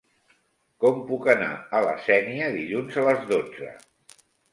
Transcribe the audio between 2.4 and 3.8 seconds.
dilluns a les dotze?